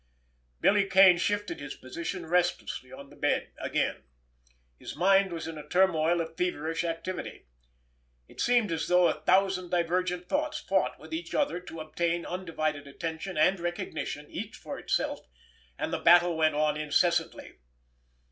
[0.59, 4.05] Billy Kane shifted his position restlessly on the bed again.
[4.79, 7.45] His mind was in a turmoil of feverish activity.
[8.27, 12.87] It seemed as though a thousand divergent thoughts fought with each other to obtain undivided
[12.87, 15.27] attention and recognition each for itself,
[15.77, 17.59] and the battle went on incessantly.